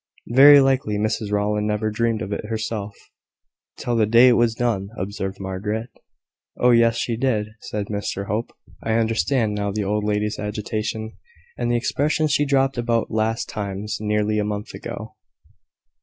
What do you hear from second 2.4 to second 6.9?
herself; till the day it was done," observed Margaret. "Oh,